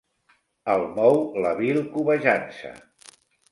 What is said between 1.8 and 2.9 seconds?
cobejança.